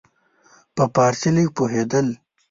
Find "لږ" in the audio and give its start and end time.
1.35-1.47